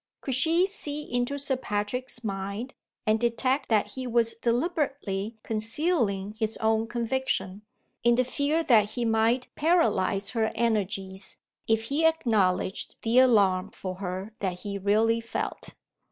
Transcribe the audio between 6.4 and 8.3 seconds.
own conviction, in the